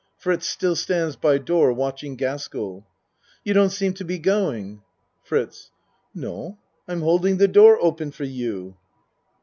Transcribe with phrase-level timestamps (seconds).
[0.17, 2.87] (Fritz still stands by door watching Gaskell.)
[3.43, 4.81] You don't seem to be going?
[5.21, 5.69] FRITZ
[6.15, 8.77] No, I'm holding the door open for you.